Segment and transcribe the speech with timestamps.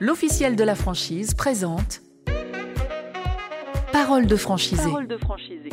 [0.00, 2.02] l'officiel de la franchise présente
[3.92, 4.82] Parole de franchisé.
[4.82, 5.70] Parole de franchisé.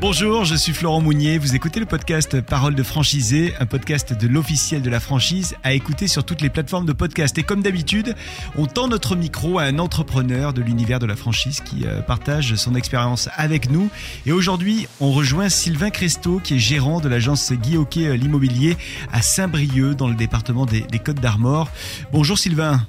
[0.00, 1.38] Bonjour, je suis Florent Mounier.
[1.38, 5.74] Vous écoutez le podcast Parole de franchisé, un podcast de l'officiel de la franchise à
[5.74, 7.36] écouter sur toutes les plateformes de podcast.
[7.36, 8.14] Et comme d'habitude,
[8.56, 12.54] on tend notre micro à un entrepreneur de l'univers de la franchise qui euh, partage
[12.54, 13.90] son expérience avec nous.
[14.24, 18.76] Et aujourd'hui, on rejoint Sylvain Cresto, qui est gérant de l'agence Guy Hockey euh, l'immobilier
[19.12, 21.68] à Saint-Brieuc, dans le département des, des Côtes d'Armor.
[22.12, 22.86] Bonjour Sylvain.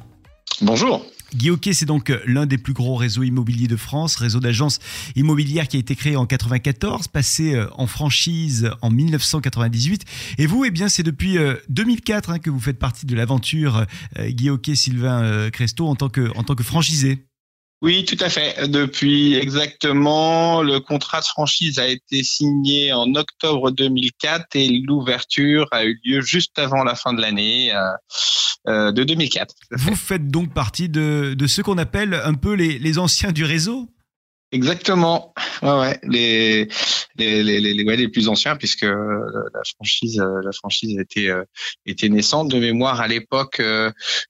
[0.62, 1.06] Bonjour.
[1.48, 4.80] Hockey, c'est donc l'un des plus gros réseaux immobiliers de France, réseau d'agences
[5.16, 10.04] immobilières qui a été créé en 94, passé euh, en franchise en 1998.
[10.38, 11.38] Et vous, eh bien, c'est depuis
[11.70, 13.86] 2004 hein, que vous faites partie de l'aventure
[14.18, 17.29] euh, Hockey, Sylvain euh, Cresto en tant que, en tant que franchisé.
[17.82, 18.68] Oui, tout à fait.
[18.68, 25.86] Depuis exactement, le contrat de franchise a été signé en octobre 2004 et l'ouverture a
[25.86, 27.80] eu lieu juste avant la fin de l'année euh,
[28.68, 29.56] euh, de 2004.
[29.72, 33.46] Vous faites donc partie de, de ceux qu'on appelle un peu les, les anciens du
[33.46, 33.88] réseau?
[34.52, 35.34] Exactement.
[35.62, 36.00] Ouais, ouais.
[36.04, 36.68] Les,
[37.18, 39.22] les, les, les, ouais, les plus anciens, puisque euh,
[39.54, 41.44] la franchise, euh, la franchise était, euh,
[41.86, 42.50] était naissante.
[42.50, 43.62] De mémoire, à l'époque,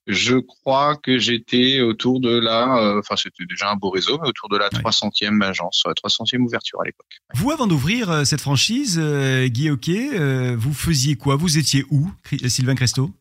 [0.07, 4.49] je crois que j'étais autour de la, enfin, c'était déjà un beau réseau, mais autour
[4.49, 7.19] de la 300e agence, 300e ouverture à l'époque.
[7.35, 11.35] Vous, avant d'ouvrir cette franchise, Guy Hockey, vous faisiez quoi?
[11.35, 12.09] Vous étiez où,
[12.47, 13.11] Sylvain Cresto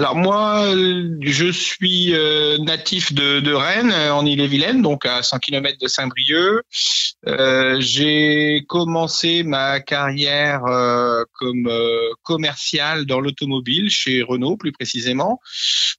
[0.00, 0.64] alors moi,
[1.20, 6.62] je suis euh, natif de, de, Rennes, en Ille-et-Vilaine, donc à 100 km de Saint-Brieuc.
[7.26, 15.38] Euh, j'ai commencé ma carrière euh, comme euh, commercial dans l'automobile chez Renault, plus précisément,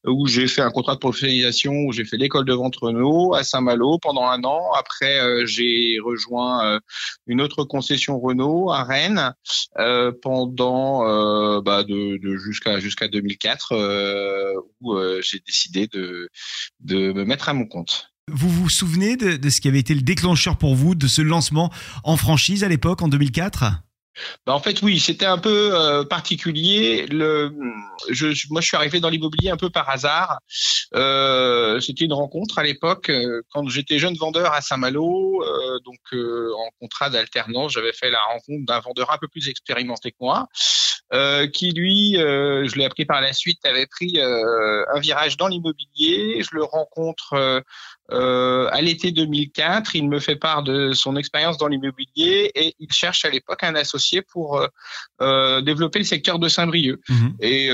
[0.03, 3.43] où j'ai fait un contrat de professionnalisation, où j'ai fait l'école de vente Renault à
[3.43, 4.71] Saint-Malo pendant un an.
[4.75, 6.79] Après, euh, j'ai rejoint
[7.27, 9.33] une autre concession Renault à Rennes
[10.23, 11.01] pendant
[11.61, 13.90] bah, de, de jusqu'à jusqu'à 2004 euh,
[14.81, 16.29] où euh, j'ai décidé de,
[16.79, 18.11] de me mettre à mon compte.
[18.27, 21.21] Vous vous souvenez de, de, ce qui avait été le déclencheur pour vous de ce
[21.21, 21.71] lancement
[22.03, 23.65] en franchise à l'époque, en 2004
[24.45, 27.05] bah en fait, oui, c'était un peu euh, particulier.
[27.07, 27.53] Le,
[28.09, 30.39] je, moi, je suis arrivé dans l'immobilier un peu par hasard.
[30.95, 33.11] Euh, c'était une rencontre à l'époque
[33.51, 37.71] quand j'étais jeune vendeur à Saint-Malo, euh, donc en contrat d'alternance.
[37.73, 40.47] J'avais fait la rencontre d'un vendeur un peu plus expérimenté que moi.
[41.13, 45.35] Euh, qui lui, euh, je l'ai appris par la suite, avait pris euh, un virage
[45.35, 46.41] dans l'immobilier.
[46.41, 47.63] Je le rencontre
[48.09, 49.95] à l'été 2004.
[49.95, 53.75] Il me fait part de son expérience dans l'immobilier et il cherche à l'époque un
[53.75, 54.65] associé pour
[55.19, 56.99] développer le secteur de Saint-Brieuc.
[57.07, 57.35] Mhm.
[57.39, 57.69] Et,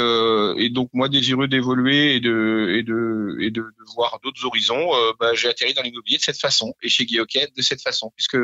[0.58, 4.92] et, donc moi, désireux d'évoluer et de, et de, et de, de voir d'autres horizons,
[5.19, 8.38] bah, j'ai atterri dans l'immobilier de cette façon et chez Guy de cette façon, puisque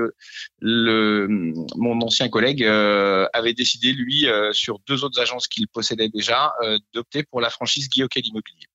[0.62, 1.28] le,
[1.76, 7.24] mon ancien collègue avait décidé lui sur deux autres agences qu'il possédait déjà euh, d'opter
[7.24, 8.68] pour la franchise Guy Hockey d'immobilier.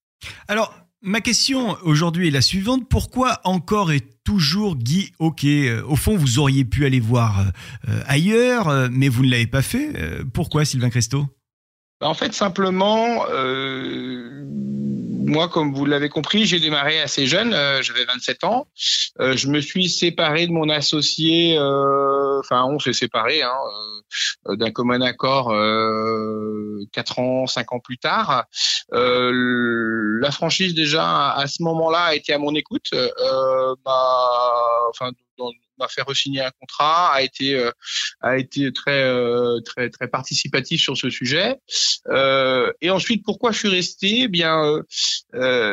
[0.48, 2.88] Alors, ma question aujourd'hui est la suivante.
[2.88, 7.40] Pourquoi encore et toujours Guy Hockey Au fond, vous auriez pu aller voir
[7.88, 9.92] euh, ailleurs, euh, mais vous ne l'avez pas fait.
[10.32, 11.26] pourquoi, Sylvain Cresto
[12.00, 13.24] bah, En fait, simplement,
[15.28, 18.66] moi, comme vous l'avez compris, j'ai démarré assez jeune, euh, j'avais 27 ans.
[19.20, 23.52] Euh, je me suis séparé de mon associé, euh, enfin on s'est séparé hein,
[24.46, 28.44] euh, d'un commun accord euh, 4 ans, 5 ans plus tard.
[28.90, 32.90] la franchise déjà à ce moment-là a été à mon écoute.
[33.84, 37.70] enfin, dans, m'a fait resigner un contrat, a été euh,
[38.20, 41.56] a été très euh, très très participatif sur ce sujet.
[42.08, 44.20] Euh, et ensuite, pourquoi je suis resté?
[44.22, 44.82] Eh Bien,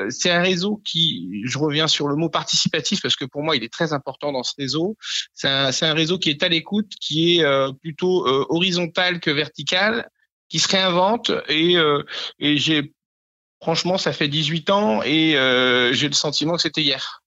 [0.09, 3.63] c'est un réseau qui, je reviens sur le mot participatif parce que pour moi, il
[3.63, 4.95] est très important dans ce réseau.
[5.33, 7.45] C'est un, un réseau qui est à l'écoute, qui est
[7.81, 10.09] plutôt horizontal que vertical,
[10.49, 11.75] qui se réinvente et
[12.39, 12.93] et j'ai
[13.61, 15.31] franchement, ça fait 18 ans et
[15.93, 17.24] j'ai le sentiment que c'était hier.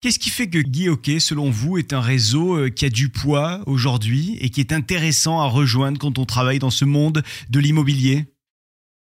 [0.00, 0.88] Qu'est-ce qui fait que Guy
[1.20, 5.40] selon vous, est un réseau euh, qui a du poids aujourd'hui et qui est intéressant
[5.40, 8.26] à rejoindre quand on travaille dans ce monde de l'immobilier?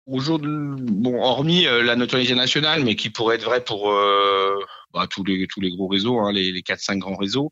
[0.08, 4.56] Bon, hormis euh, la notoriété nationale, mais qui pourrait être vrai pour euh,
[4.92, 7.52] bah, tous les gros réseaux, hein, les, les 4-5 grands réseaux,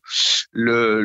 [0.52, 0.96] la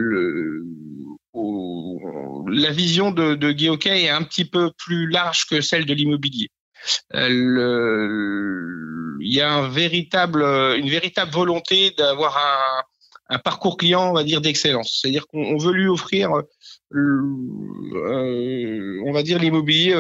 [2.72, 6.50] vision de, de Guy Hockey est un petit peu plus large que celle de l'immobilier.
[9.22, 14.24] Il y a un véritable, une véritable volonté d'avoir un, un, parcours client, on va
[14.24, 15.00] dire, d'excellence.
[15.02, 16.32] C'est-à-dire qu'on veut lui offrir,
[16.94, 17.22] euh,
[19.06, 19.94] on va dire, l'immobilier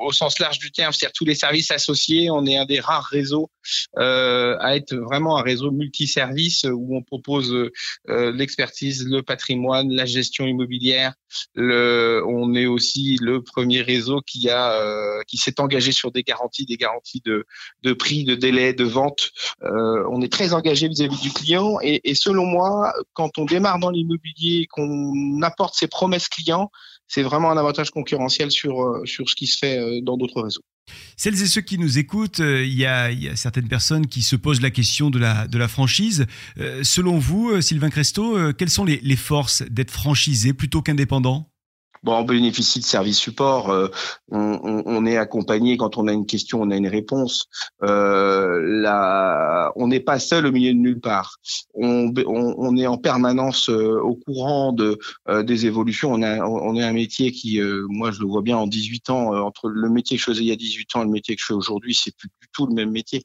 [0.00, 2.30] au sens large du terme, c'est-à-dire tous les services associés.
[2.30, 3.50] On est un des rares réseaux
[3.98, 10.06] euh, à être vraiment un réseau multiservice où on propose euh, l'expertise, le patrimoine, la
[10.06, 11.14] gestion immobilière.
[11.56, 16.66] On est aussi le premier réseau qui a euh, qui s'est engagé sur des garanties,
[16.66, 17.46] des garanties de,
[17.82, 19.30] de prix, de délai, de vente.
[19.62, 24.66] On est très engagé vis-à-vis du client et, selon moi, quand on démarre dans l'immobilier
[24.66, 26.70] qu'on apporte ses promesses clients,
[27.10, 30.62] c'est vraiment un avantage concurrentiel sur, euh, ce qui se fait euh, dans d'autres réseaux.
[31.16, 34.60] Celles et ceux qui nous écoutent, euh, il y, a, certaines personnes qui se posent
[34.60, 36.26] la question de la, de la franchise.
[36.82, 41.49] selon vous, Sylvain Cresto, quelles sont les, les forces d'être franchisé plutôt qu'indépendant?
[42.02, 43.70] Bon, on bénéficie de services support.
[43.70, 43.88] Euh,
[44.30, 47.46] on, est accompagné quand on a une question, on a une réponse.
[47.82, 51.36] Euh, on n'est pas seul au milieu de nulle part.
[51.74, 56.12] On, est en permanence euh, au courant euh, des évolutions.
[56.12, 59.34] On a, on est un métier qui, moi, je le vois bien en 18 ans.
[59.44, 61.42] entre le métier que je faisais il y a 18 ans et le métier que
[61.42, 63.24] je fais aujourd'hui, c'est plus du tout le même métier.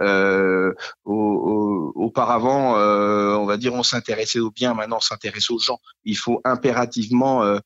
[0.00, 0.72] Au,
[1.04, 4.74] au, auparavant, on va dire, on s'intéressait aux biens.
[4.74, 5.78] Maintenant, on s'intéresse aux gens.
[6.04, 7.58] Il faut impérativement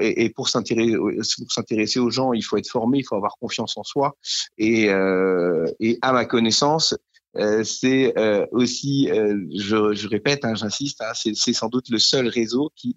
[0.00, 3.84] et, et, pour s'intéresser aux gens, il faut être formé, il faut avoir confiance en
[3.84, 4.16] soi.
[4.58, 5.66] Et, euh,
[6.02, 6.94] à ma connaissance,
[7.36, 11.98] euh, c'est euh, aussi, euh, je, je, répète, hein, j'insiste, hein, c'est sans doute le
[11.98, 12.96] seul réseau qui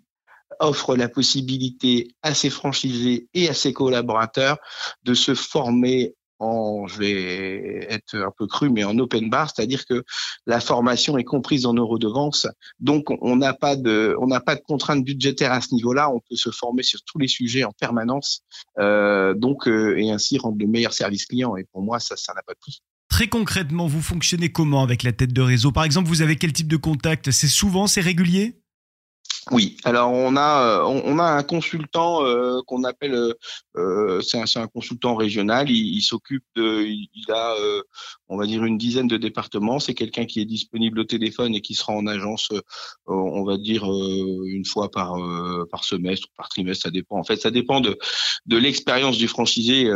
[0.60, 4.58] offre la possibilité à ses franchisés et à ses collaborateurs
[5.04, 9.86] de se former en, je vais être un peu cru, mais en open bar, c'est-à-dire
[9.86, 10.04] que
[10.46, 12.48] la formation est comprise en nos redevances.
[12.80, 16.10] Donc, on n'a pas de, on n'a pas de contraintes budgétaires à ce niveau-là.
[16.10, 18.42] On peut se former sur tous les sujets en permanence.
[18.80, 21.56] Euh, donc, euh, et ainsi rendre le meilleur service client.
[21.58, 22.82] Et pour moi, ça, ça n'a pas de prix.
[23.10, 25.72] Très concrètement, vous fonctionnez comment avec la tête de réseau?
[25.72, 27.32] Par exemple, vous avez quel type de contact?
[27.32, 28.62] C'est souvent, c'est régulier?
[29.52, 33.34] Oui, alors on a euh, on a un consultant euh, qu'on appelle euh,
[33.78, 35.70] euh c'est un, un, consultant régional.
[35.70, 37.56] Il, il s'occupe de il a
[38.28, 39.80] on va dire une dizaine de départements.
[39.80, 42.50] C'est quelqu'un qui est disponible au téléphone et qui sera en agence
[43.06, 45.16] on va dire une fois par
[45.72, 46.84] par semestre par trimestre.
[46.84, 47.18] Ça dépend.
[47.18, 47.98] En fait, ça dépend de
[48.48, 49.90] de l'expérience du franchisé.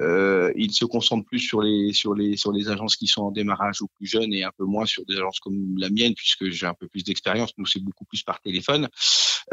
[0.00, 3.30] Euh, il se concentre plus sur les sur les sur les agences qui sont en
[3.30, 6.50] démarrage ou plus jeunes et un peu moins sur des agences comme la mienne puisque
[6.50, 7.52] j'ai un peu plus d'expérience.
[7.56, 8.88] Nous c'est beaucoup plus par téléphone,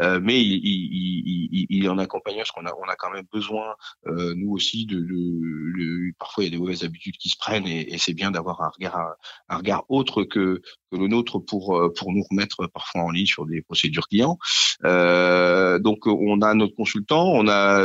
[0.02, 3.24] euh, mais il, il, il, il, en accompagne parce qu'on a on a quand même
[3.32, 3.74] besoin
[4.06, 7.38] euh, nous aussi de, de, de, parfois il y a des mauvaises habitudes qui se
[7.38, 9.14] prennent et, c'est bien d'avoir un regard
[9.48, 10.60] un regard autre que
[10.92, 14.38] que le nôtre pour pour nous remettre parfois en ligne sur des procédures clients.
[14.84, 17.82] Euh, donc on a notre consultant, on a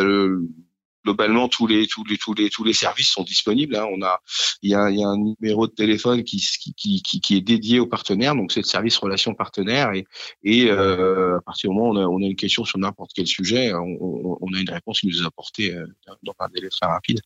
[1.03, 3.75] globalement tous les tous les tous les tous les services sont disponibles.
[3.75, 3.85] Hein.
[3.91, 4.19] On a
[4.61, 7.79] il y a, y a, un numéro de téléphone qui qui, qui, qui est dédié
[7.79, 10.05] aux partenaires, donc c'est le service relation partenaire et
[10.43, 13.11] et euh, à partir du moment où on a, on a une question sur n'importe
[13.13, 15.85] quel sujet, on, on, a une réponse qui nous est apportée euh,
[16.23, 17.19] dans un délai très rapide.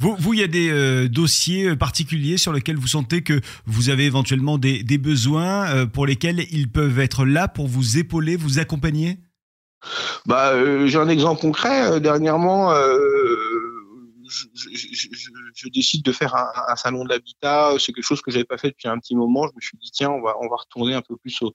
[0.00, 3.90] Vous, vous, il y a des euh, dossiers particuliers sur lesquels vous sentez que vous
[3.90, 8.36] avez éventuellement des, des besoins euh, pour lesquels ils peuvent être là pour vous épauler,
[8.36, 9.18] vous accompagner?
[10.26, 11.92] Bah, euh, j'ai un exemple concret.
[11.92, 12.96] Euh, dernièrement, euh,
[14.28, 15.08] je, je, je,
[15.54, 17.72] je, décide de faire un, un salon de l'habitat.
[17.78, 19.46] C'est quelque chose que j'avais pas fait depuis un petit moment.
[19.48, 21.52] Je me suis dit tiens, on va on va retourner un peu plus au,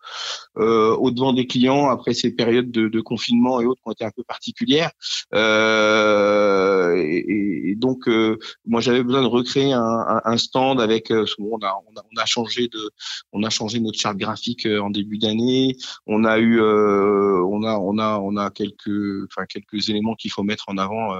[0.57, 3.93] euh, au devant des clients après ces périodes de, de, confinement et autres qui ont
[3.93, 4.91] été un peu particulières.
[5.33, 6.44] Euh,
[6.97, 11.11] et, et, donc euh, moi j'avais besoin de recréer un, un stand avec.
[11.11, 12.91] on a, on a on a changé de
[13.31, 15.75] on a changé notre charte graphique en début d'année.
[16.07, 20.43] On a eu on a on a on a quelques enfin quelques éléments qu'il faut
[20.43, 21.15] mettre en avant.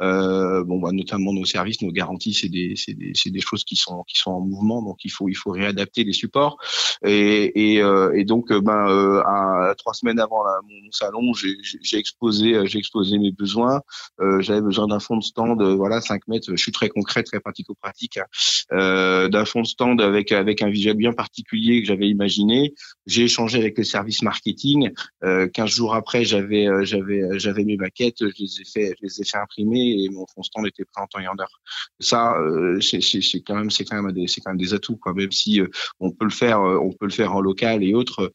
[0.00, 4.18] bon bah, notamment nos services, nos garanties, c'est des, des, des, choses qui sont, qui
[4.18, 6.58] sont en mouvement, donc il faut, il faut réadapter les supports.
[7.04, 11.98] Et, et, euh, et donc, euh, ben, euh, à, trois semaines avant mon salon, j'ai
[11.98, 13.80] exposé, euh, j'ai exposé mes besoins.
[14.20, 16.50] Euh, J'avais besoin d'un fond de stand, voilà, 5 mètres.
[16.50, 19.28] Je suis très concret, très pratico-pratique, hein.
[19.28, 22.74] d'un fond de stand avec avec un visuel bien particulier que j'avais imaginé.
[23.06, 24.90] J'ai échangé avec le service marketing.
[25.22, 29.24] 15 jours après, j'avais j'avais j'avais mes maquettes, je les ai fait, je les ai
[29.24, 31.60] fait imprimer et mon fond stand était prêt en temps et en heure.
[32.00, 35.14] Ça, euh, c'est quand même, c'est quand même des, c'est quand même des atouts, quoi.
[35.14, 35.68] Même si euh,
[36.00, 38.32] on peut le faire, euh, on peut le faire en local et autres.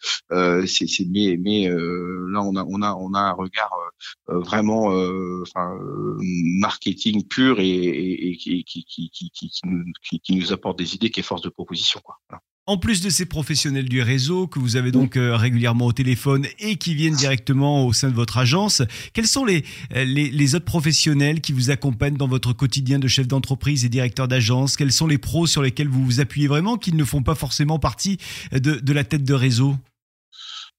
[0.66, 3.74] c'est, mais, mais là, on a, on a, on a un regard
[4.28, 4.88] vraiment,
[5.42, 5.78] enfin,
[6.74, 9.50] marketing pur et, et, et qui, qui, qui, qui,
[10.01, 12.18] qui, qui, nous apporte des idées, qui est force de proposition, quoi.
[12.30, 12.42] Voilà.
[12.65, 16.48] En plus de ces professionnels du réseau que vous avez donc euh, régulièrement au téléphone
[16.60, 20.63] et qui viennent directement au sein de votre agence, quels sont les, les, les, autres
[20.63, 24.77] professionnels qui vous accompagnent dans votre quotidien de chef d'entreprise et directeur d'agence?
[24.77, 27.80] Quels sont les pros sur lesquels vous vous appuyez vraiment qui ne font pas forcément
[27.80, 28.18] partie
[28.53, 29.75] de, de la tête de réseau?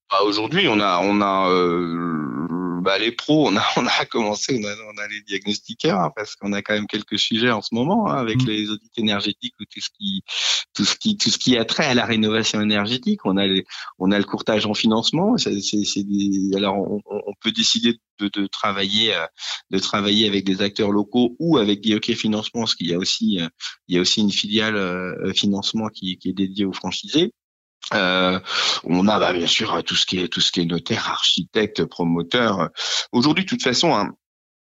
[0.09, 2.44] Bah, Aujourd'hui, on a, on a euh,
[2.85, 6.11] bah, les pros, on a, on a commencé, on a, on a les diagnostiqueurs hein,
[6.15, 8.47] parce qu'on a quand même quelques sujets en ce moment hein, avec mm.
[8.47, 10.23] les audits énergétiques ou tout ce qui,
[10.73, 13.25] tout ce qui, tout ce qui a trait à la rénovation énergétique.
[13.25, 13.65] On a, les,
[13.97, 15.35] on a le courtage en financement.
[15.37, 19.25] C'est, des, alors on, on, peut décider de, de, travailler, euh,
[19.71, 23.39] de travailler avec des acteurs locaux ou avec Guillaume Financement, parce qu'il y a aussi,
[23.41, 23.47] euh,
[23.87, 27.33] il y a aussi une filiale euh, financement qui, qui est dédiée aux franchisés.
[27.93, 28.39] Euh,
[28.83, 31.85] on a bah, bien sûr tout ce qui est tout ce qui est notaire, architecte,
[31.85, 32.69] promoteur.
[33.11, 34.11] Aujourd'hui, de toute façon, hein,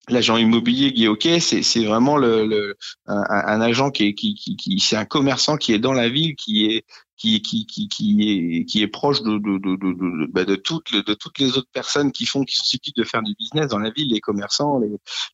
[0.09, 5.05] l'agent immobilier Guy Hockey, c'est vraiment le, le un, agent qui est qui, c'est un
[5.05, 6.85] commerçant qui est dans la ville, qui est
[7.17, 12.11] qui, est, proche de, de, de, de, bah de, toutes, de toutes les autres personnes
[12.11, 14.81] qui font, qui sont susceptibles de faire du business dans la ville, les commerçants,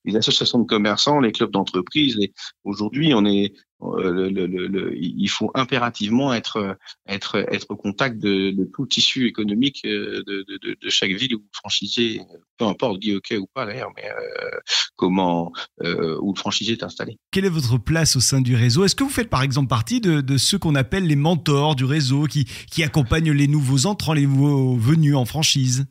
[0.06, 2.18] les, associations de commerçants, les clubs d'entreprise.
[2.64, 8.52] Aujourd'hui, on est, le, le, le, il faut impérativement être être être au contact de,
[8.52, 12.22] de tout le tissu économique euh, de, de, de, chaque ville où le franchisé,
[12.58, 14.60] peu importe Guy ou pas d'ailleurs, mais euh,
[14.96, 15.52] comment
[15.84, 17.18] euh, où le franchisé est installé.
[17.32, 18.84] Quelle est votre place au sein du réseau?
[18.84, 21.86] Est-ce que vous faites par exemple partie de, de ceux qu'on appelle les mentors du
[21.86, 25.86] réseau qui qui accompagnent les nouveaux entrants, les nouveaux venus en franchise?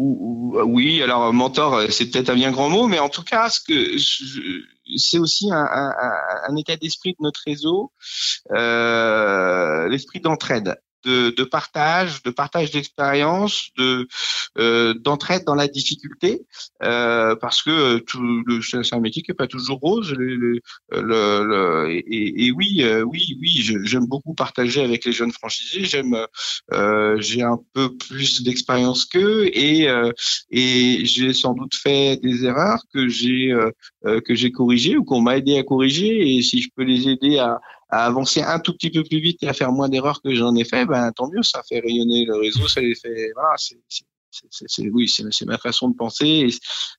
[0.00, 3.98] Oui, alors mentor, c'est peut-être un bien grand mot, mais en tout cas, ce que
[3.98, 4.62] je,
[4.96, 7.92] c'est aussi un, état d'esprit de notre réseau,
[8.52, 14.08] euh, l'esprit d'entraide de, de, partage, de partage d'expérience, de
[14.58, 16.42] euh, d'entraide dans la difficulté,
[16.82, 20.12] euh, parce que tout le c'est un métier qui est pas toujours rose.
[20.12, 23.50] Le, le, le et, et, oui, euh, oui, oui,
[23.84, 25.84] j'aime beaucoup partager avec les jeunes franchisés.
[25.84, 26.16] J'aime,
[26.72, 30.10] euh, j'ai un peu plus d'expérience qu'eux et euh,
[30.50, 35.20] et j'ai sans doute fait des erreurs que j'ai euh, que j'ai corrigées ou qu'on
[35.20, 36.36] m'a aidé à corriger.
[36.36, 39.42] Et si je peux les aider à à avancer un tout petit peu plus vite
[39.42, 42.24] et à faire moins d'erreurs que j'en ai fait, ben tant mieux, ça fait rayonner
[42.24, 46.48] le réseau, ça les fait, voilà, c'est, oui, c'est, ma façon de penser.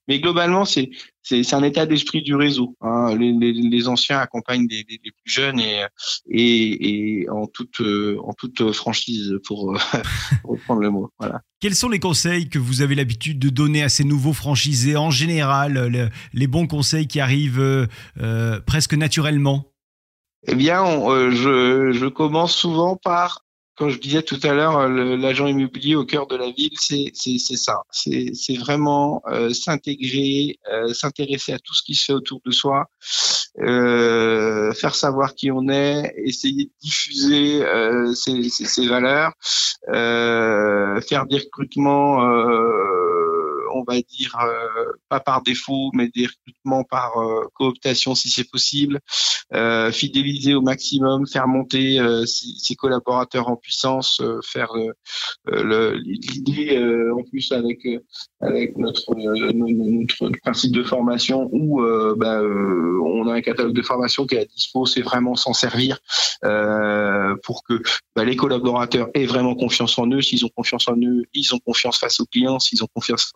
[0.08, 0.89] mais globalement, c'est,
[1.22, 2.75] c'est, un état d'esprit du réseau.
[2.81, 3.15] Hein.
[3.15, 5.86] Les, les, les, anciens accompagnent des, des, plus jeunes et,
[6.29, 9.77] et, et, en toute, en toute franchise, pour,
[10.43, 11.10] reprendre le mot.
[11.19, 11.41] Voilà.
[11.60, 15.12] Quels sont les conseils que vous avez l'habitude de donner à ces nouveaux franchisés en
[15.12, 17.88] général, les bons conseils qui arrivent
[18.19, 19.65] euh, presque naturellement?
[20.48, 23.43] Eh bien, euh, je, je, commence souvent par,
[23.75, 27.12] comme je disais tout à l'heure, euh, l'agent immobilier au cœur de la ville, c'est
[27.58, 27.81] ça.
[27.91, 30.60] C'est vraiment euh, s'intégrer,
[30.93, 32.89] s'intéresser à tout ce qui se fait autour de soi,
[33.58, 37.63] faire savoir qui on est, essayer de diffuser
[38.15, 39.34] ses, ses, valeurs,
[39.91, 42.22] faire des recrutements
[43.79, 44.38] on va dire
[45.09, 47.13] pas par défaut, mais des recrutements par
[47.53, 49.00] cooptation si c'est possible,
[49.53, 54.71] euh, fidéliser au maximum, faire monter euh, ses, collaborateurs en puissance, euh, faire
[55.48, 56.77] l'idée
[57.12, 57.79] en plus avec
[58.41, 61.81] avec notre, notre principe de formation où
[62.17, 66.00] bah, on a un catalogue de formation qui est à dispo, c'est vraiment s'en servir
[67.43, 67.81] pour que
[68.15, 70.21] bah, les collaborateurs aient vraiment confiance en eux.
[70.21, 72.59] S'ils ont confiance en eux, ils ont confiance face aux clients.
[72.59, 73.33] S'ils ont confiance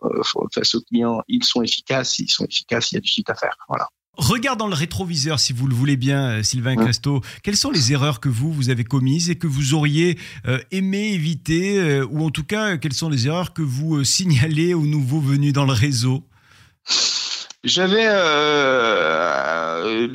[0.52, 2.12] face aux clients, ils sont efficaces.
[2.12, 3.56] S'ils sont efficaces, il y a du à faire.
[3.68, 3.88] Voilà.
[4.16, 7.20] Regarde dans le rétroviseur, si vous le voulez bien, euh, Sylvain Cresto.
[7.42, 11.12] Quelles sont les erreurs que vous, vous avez commises et que vous auriez euh, aimé
[11.12, 15.20] éviter, euh, ou en tout cas, quelles sont les erreurs que vous signalez aux nouveaux
[15.20, 16.22] venus dans le réseau?
[17.64, 20.08] J'avais euh,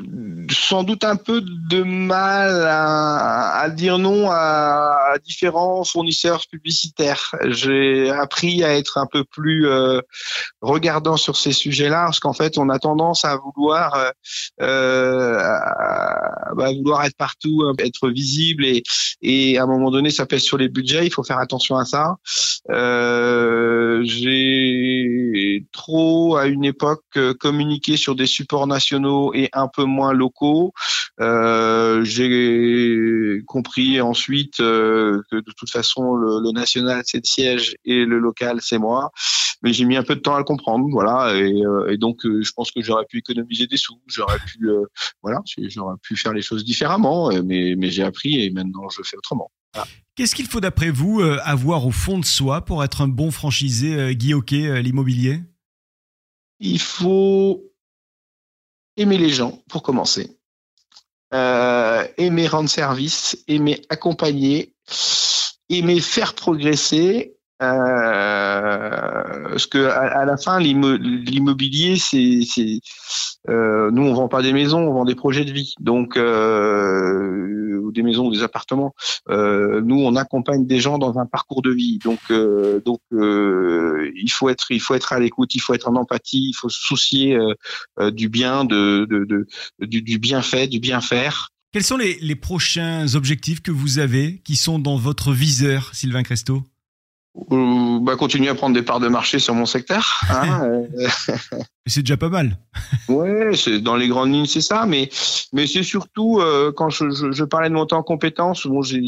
[0.51, 7.35] sans doute un peu de mal à, à dire non à, à, différents fournisseurs publicitaires.
[7.47, 9.99] J'ai appris à être un peu plus euh,
[10.61, 14.11] regardant sur ces sujets-là, parce qu'en fait, on a tendance à vouloir,
[14.61, 18.83] euh, à, bah, vouloir être partout, être visible, et,
[19.21, 21.07] et à un moment donné, ça pèse sur les budgets.
[21.07, 22.15] Il faut faire attention à ça.
[22.69, 30.13] Euh, J'ai trop à une époque communiquer sur des supports nationaux et un peu moins
[30.13, 30.73] locaux.
[31.19, 38.05] Euh, J'ai compris ensuite euh, que de toute façon le, national c'est le siège et
[38.05, 39.11] le local c'est moi.
[39.61, 41.35] Mais j'ai mis un peu de temps à le comprendre, voilà.
[41.35, 44.69] Et, euh, donc je pense que j'aurais pu économiser des sous, j'aurais pu,
[45.21, 47.29] voilà, j'aurais pu faire les choses différemment.
[47.43, 49.51] Mais, mais j'ai appris et maintenant je fais autrement.
[50.15, 54.15] Qu'est-ce qu'il faut d'après vous avoir au fond de soi pour être un bon franchisé
[54.15, 55.41] Guy Hockey, l'immobilier?
[56.59, 57.63] Il faut
[58.97, 60.37] aimer les gens pour commencer,
[61.33, 64.73] euh, aimer rendre service, aimer accompagner,
[65.69, 67.35] aimer faire progresser.
[67.61, 72.79] Euh, parce que à, la fin, l'immobilier, c'est,
[73.49, 75.73] euh, nous on vend pas des maisons, on vend des projets de vie.
[75.79, 78.93] Donc euh, des maisons ou des appartements.
[79.27, 81.99] nous, on accompagne des gens dans un parcours de vie.
[81.99, 82.19] Donc,
[82.85, 86.53] donc, il faut être, il faut être à l'écoute, il faut être en empathie, il
[86.53, 87.37] faut se soucier
[88.11, 89.07] du bien, de,
[89.79, 91.49] du bien fait, du bien faire.
[91.71, 96.23] Quels sont les, les prochains objectifs que vous avez qui sont dans votre viseur, Sylvain
[96.23, 96.63] Cresto
[97.51, 100.21] euh, bah, continuer à prendre des parts de marché sur mon secteur.
[100.29, 100.63] Hein,
[100.99, 101.07] euh.
[101.85, 102.57] c'est déjà pas mal.
[103.09, 104.85] ouais, c'est dans les grandes lignes, c'est ça.
[104.85, 105.09] Mais
[105.53, 108.67] mais c'est surtout euh, quand je, je, je, parlais de monter en compétences.
[108.67, 109.01] Bon, j'ai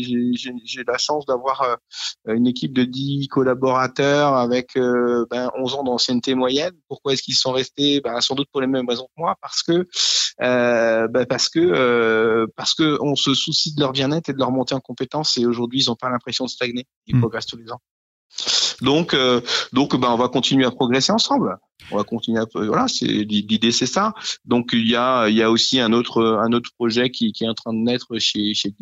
[0.88, 6.74] la chance d'avoir euh, une équipe de 10 collaborateurs avec ben, 11 ans d'ancienneté moyenne.
[6.88, 8.02] Pourquoi est-ce qu'ils sont restés?
[8.02, 9.88] Ben, Sans doute pour les mêmes raisons que moi, parce que
[10.40, 14.76] ben, parce que parce que on se soucie de leur bien-être et de leur montée
[14.76, 15.38] en compétences.
[15.38, 16.86] Et aujourd'hui, ils n'ont pas l'impression de stagner.
[17.08, 17.22] Ils mmh.
[17.22, 17.82] progressent tous les ans.
[18.82, 19.42] Donc, euh,
[19.74, 21.58] donc, ben, on va continuer à progresser ensemble.
[21.92, 24.14] On va continuer à, voilà, c'est l'idée, c'est ça.
[24.46, 27.44] Donc, il y a, il y a aussi un autre, un autre projet qui, qui
[27.44, 28.74] est en train de naître chez, chez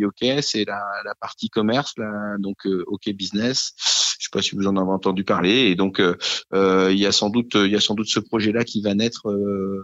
[0.42, 3.74] c'est la, la partie commerce, là, donc euh, OK Business.
[4.20, 5.70] Je sais pas si vous en avez entendu parler.
[5.70, 6.16] Et donc, euh,
[6.54, 8.94] euh il y a sans doute, il y a sans doute ce projet-là qui va
[8.94, 9.30] naître.
[9.30, 9.84] Euh,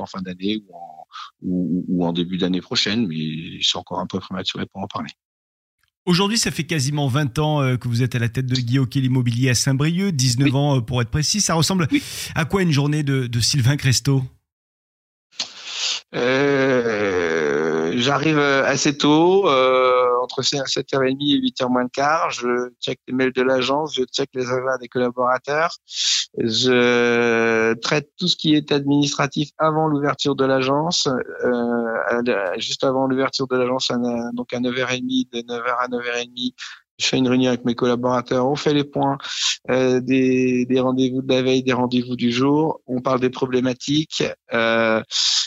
[0.00, 1.06] en fin d'année ou en,
[1.42, 5.10] ou, ou en début d'année prochaine, mais c'est encore un peu prématuré pour en parler.
[6.08, 8.78] Aujourd'hui, ça fait quasiment 20 ans euh, que vous êtes à la tête de Guy
[8.94, 11.42] l'immobilier à Saint-Brieuc, 19 ans euh, pour être précis.
[11.42, 11.86] Ça ressemble
[12.34, 14.24] à quoi une journée de, Sylvain Cresto
[16.14, 22.30] euh, J'arrive assez tôt, entre 7h30 et 8h moins de quart.
[22.30, 25.76] Je check les mails de l'agence, je check les agendas des collaborateurs.
[26.36, 31.08] Je traite tout ce qui est administratif avant l'ouverture de l'agence,
[31.44, 33.90] euh, juste avant l'ouverture de l'agence,
[34.34, 36.54] donc à 9h30, de 9h à 9h30,
[36.98, 39.18] je fais une réunion avec mes collaborateurs, on fait les points
[39.70, 44.24] euh, des, des rendez-vous de la veille, des rendez-vous du jour, on parle des problématiques
[44.52, 45.02] euh,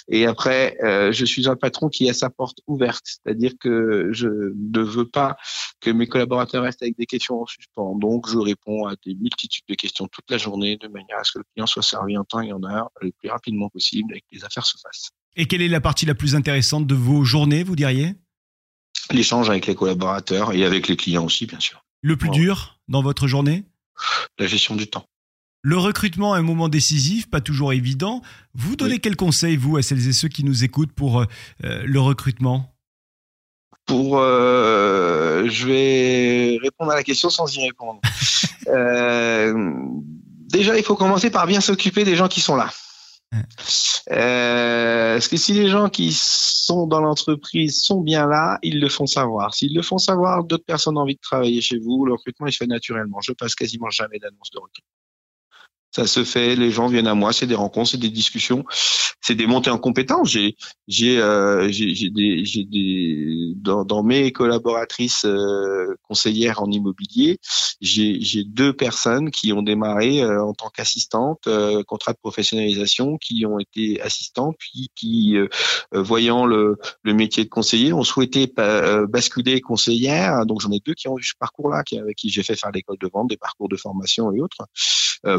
[0.07, 4.27] et après euh, je suis un patron qui a sa porte ouverte, c'est-à-dire que je
[4.27, 5.35] ne veux pas
[5.81, 9.65] que mes collaborateurs restent avec des questions en suspens, donc je réponds à des multitudes
[9.67, 12.23] de questions toute la journée de manière à ce que le client soit servi en
[12.23, 15.09] temps et en heure le plus rapidement possible et que les affaires se fassent.
[15.35, 18.15] Et quelle est la partie la plus intéressante de vos journées, vous diriez?
[19.11, 21.83] L'échange avec les collaborateurs et avec les clients aussi, bien sûr.
[22.01, 23.63] Le plus dur dans votre journée?
[24.39, 25.05] La gestion du temps.
[25.63, 28.21] Le recrutement est un moment décisif, pas toujours évident.
[28.55, 31.25] Vous donnez quel conseil, vous, à celles et ceux qui nous écoutent pour euh,
[31.61, 32.73] le recrutement?
[33.85, 38.01] Pour, euh, je vais répondre à la question sans y répondre.
[38.67, 39.73] euh,
[40.49, 42.71] déjà, il faut commencer par bien s'occuper des gens qui sont là.
[44.11, 48.89] Euh, parce que si les gens qui sont dans l'entreprise sont bien là, ils le
[48.89, 49.53] font savoir.
[49.53, 52.05] S'ils le font savoir, d'autres personnes ont envie de travailler chez vous.
[52.05, 53.21] Le recrutement, il se fait naturellement.
[53.21, 55.00] Je passe quasiment jamais d'annonce de recrutement.
[55.91, 58.63] Ça se fait, les gens viennent à moi, c'est des rencontres, c'est des discussions,
[59.21, 60.29] c'est des montées en compétences.
[60.29, 60.55] J'ai,
[60.87, 67.39] j'ai, euh, j'ai, des, j'ai des dans, dans, mes collaboratrices euh, conseillères en immobilier,
[67.81, 73.17] j'ai, j'ai deux personnes qui ont démarré euh, en tant qu'assistantes, euh, contrat de professionnalisation,
[73.17, 75.35] qui ont été assistantes, puis qui,
[75.91, 78.51] voyant le, le métier de conseiller, ont souhaité
[79.09, 80.45] basculer conseillère.
[80.45, 82.71] Donc j'en ai deux qui ont eu ce parcours-là, qui, avec qui j'ai fait faire
[82.71, 84.65] l'école de vente, des parcours de formation et autres.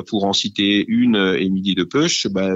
[0.06, 2.50] pour en citer une, Émilie de Peuch, bah,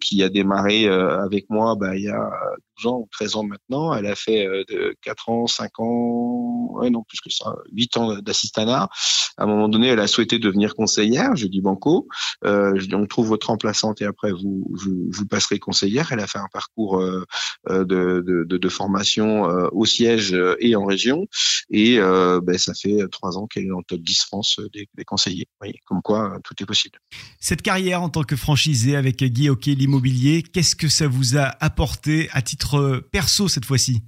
[0.00, 2.30] qui a démarré avec moi bah, il y a
[2.78, 3.94] 12 ans ou 13 ans maintenant.
[3.94, 8.20] Elle a fait de 4 ans, 5 ans, ouais, non plus que ça, 8 ans
[8.20, 8.88] d'assistanat.
[9.36, 11.36] À un moment donné, elle a souhaité devenir conseillère.
[11.36, 12.08] Je dis banco.
[12.44, 16.12] Euh, on trouve votre remplaçante et après vous, vous, vous, passerez conseillère.
[16.12, 17.24] Elle a fait un parcours euh,
[17.68, 17.84] de,
[18.20, 21.26] de, de, formation au siège et en région.
[21.70, 25.04] Et ben, ça fait trois ans qu'elle est dans le top 10 France des, des
[25.04, 25.46] conseillers.
[25.60, 26.98] voyez, comme quoi tout est possible.
[27.40, 31.56] Cette carrière en tant que franchisé avec Guy Hockey l'immobilier, qu'est-ce que ça vous a
[31.60, 34.02] apporté à titre perso cette fois-ci?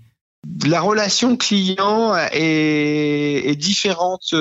[0.65, 4.35] La relation client est, différente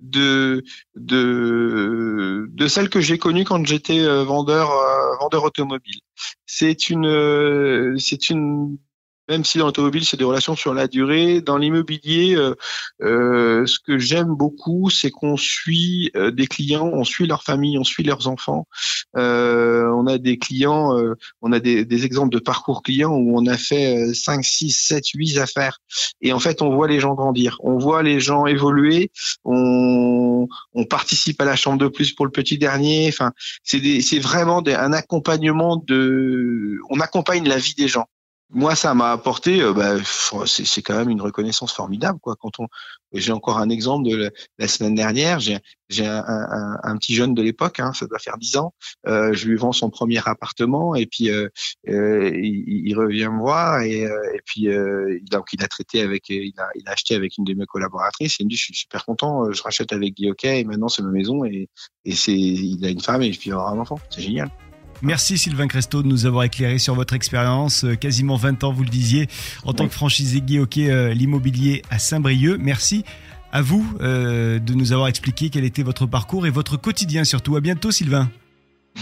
[0.00, 6.00] de, de, de celle que j'ai connue quand j'étais euh, vendeur, euh, vendeur automobile.
[6.46, 8.78] C'est une, c'est une
[9.28, 12.54] même si dans l'automobile c'est des relations sur la durée, dans l'immobilier, euh,
[13.02, 17.78] euh, ce que j'aime beaucoup, c'est qu'on suit euh, des clients, on suit leur famille,
[17.78, 18.66] on suit leurs enfants.
[19.14, 20.92] on a des clients,
[21.42, 25.08] on a des, des, exemples de parcours clients où on a fait 5, 6, 7,
[25.14, 25.78] 8 affaires.
[26.20, 29.10] Et en fait, on voit les gens grandir, on voit les gens évoluer,
[29.44, 33.08] on, on participe à la chambre de plus pour le petit dernier.
[33.08, 33.32] Enfin,
[33.62, 38.06] c'est vraiment des, un accompagnement de, on accompagne la vie des gens.
[38.50, 39.96] Moi, ça m'a apporté, euh, bah,
[40.46, 42.36] c'est quand même une reconnaissance formidable, quoi.
[42.36, 42.68] Quand on,
[43.12, 45.60] j'ai encore un exemple de la, semaine dernière, j'ai
[46.06, 48.74] un, un, un, petit jeune de l'époque, hein, ça doit faire dix ans,
[49.06, 51.48] euh, je lui vends son premier appartement et puis euh,
[51.86, 54.06] il, revient me voir et,
[54.44, 54.68] puis
[55.30, 58.34] donc il a traité avec, il a, il a acheté avec une de mes collaboratrices.
[58.34, 61.02] Et il me dit, je suis super content, je rachète avec Guy et maintenant c'est
[61.02, 61.68] ma maison et,
[62.04, 64.50] et c'est, il a une femme et puis il aura un enfant, c'est génial.
[65.04, 68.84] Merci Sylvain Cresto de nous avoir éclairé sur votre expérience, euh, quasiment 20 ans, vous
[68.84, 69.28] le disiez,
[69.64, 72.56] en tant que franchisé Guy Hockey, euh, l'immobilier à Saint-Brieuc.
[72.58, 73.04] Merci
[73.52, 77.54] à vous euh, de nous avoir expliqué quel était votre parcours et votre quotidien surtout.
[77.54, 78.30] À bientôt Sylvain.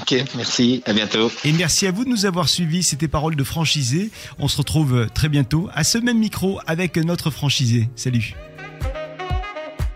[0.00, 1.30] Ok, merci, à bientôt.
[1.44, 4.10] Et merci à vous de nous avoir suivis, c'était Paroles de franchisé.
[4.40, 7.88] On se retrouve très bientôt à ce même micro avec notre franchisé.
[7.94, 8.34] Salut.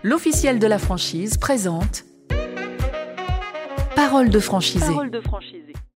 [0.03, 2.05] L'officiel de la franchise présente
[3.93, 4.85] Paroles de franchisé.
[4.85, 5.66] Paroles de franchisé.